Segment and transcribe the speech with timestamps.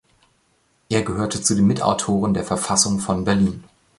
[0.89, 3.63] Er gehörte zu den Mitautoren der Verfassung von Berlin.